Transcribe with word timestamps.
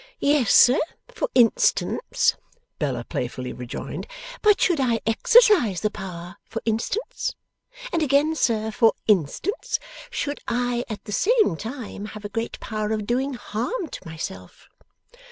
'Yes, 0.17 0.51
sir, 0.51 0.79
for 1.09 1.29
instance,' 1.35 2.35
Bella 2.79 3.03
playfully 3.03 3.53
rejoined; 3.53 4.07
'but 4.41 4.59
should 4.59 4.79
I 4.79 4.99
exercise 5.05 5.81
the 5.81 5.91
power, 5.91 6.37
for 6.43 6.59
instance? 6.65 7.35
And 7.93 8.01
again, 8.01 8.33
sir, 8.33 8.71
for 8.71 8.93
instance; 9.07 9.77
should 10.09 10.39
I, 10.47 10.85
at 10.89 11.03
the 11.05 11.11
same 11.11 11.55
time, 11.55 12.05
have 12.17 12.25
a 12.25 12.29
great 12.29 12.59
power 12.59 12.89
of 12.91 13.05
doing 13.05 13.35
harm 13.35 13.89
to 13.89 14.01
myself? 14.03 14.69